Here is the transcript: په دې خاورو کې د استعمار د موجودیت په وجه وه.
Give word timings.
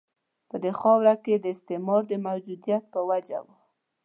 په 0.49 0.55
دې 0.63 0.71
خاورو 0.79 1.13
کې 1.23 1.33
د 1.39 1.45
استعمار 1.55 2.01
د 2.07 2.13
موجودیت 2.25 2.83
په 2.93 2.99
وجه 3.09 3.39
وه. 3.45 3.55